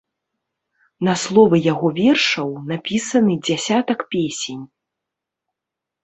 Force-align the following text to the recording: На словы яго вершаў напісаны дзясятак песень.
На 1.07 1.13
словы 1.23 1.57
яго 1.73 1.87
вершаў 1.99 2.49
напісаны 2.71 3.35
дзясятак 3.49 3.99
песень. 4.15 4.63